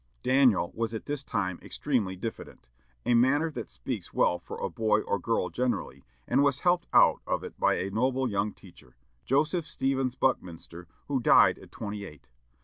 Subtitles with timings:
[0.23, 2.67] Daniel was at this time extremely diffident
[3.05, 7.21] a manner that speaks well for a boy or girl generally and was helped out
[7.27, 8.95] of it by a noble young teacher,
[9.25, 12.27] Joseph Stevens Buckminster, who died at twenty eight.